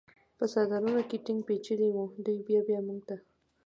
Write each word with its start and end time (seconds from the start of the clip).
په 0.37 0.45
څادرونو 0.51 1.01
کې 1.09 1.17
ټینګ 1.25 1.41
پېچلي 1.47 1.89
و، 1.93 1.97
دوی 2.25 2.37
بیا 2.47 2.59
بیا 2.67 2.79
موږ 2.87 2.99
ته. 3.07 3.15